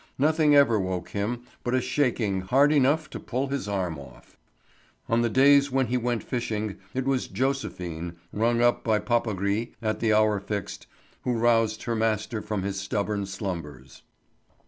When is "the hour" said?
9.99-10.39